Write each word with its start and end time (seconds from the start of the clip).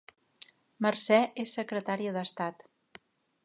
Mercè 0.85 1.19
és 1.45 1.55
secretària 1.59 2.17
d'Estat 2.19 2.69